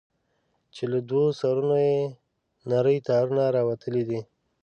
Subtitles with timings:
[0.73, 1.99] چې له دوو سرونو يې
[2.69, 4.21] نري تارونه راوتلي دي.